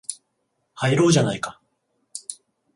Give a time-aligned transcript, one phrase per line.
[0.73, 1.61] 入ろうじゃないか